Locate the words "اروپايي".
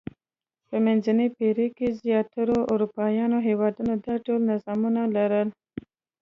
2.73-3.25